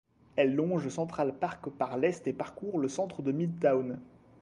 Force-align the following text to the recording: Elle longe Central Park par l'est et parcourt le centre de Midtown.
Elle 0.35 0.55
longe 0.55 0.89
Central 0.89 1.37
Park 1.37 1.69
par 1.69 1.95
l'est 1.99 2.25
et 2.27 2.33
parcourt 2.33 2.79
le 2.79 2.87
centre 2.89 3.21
de 3.21 3.31
Midtown. 3.31 3.99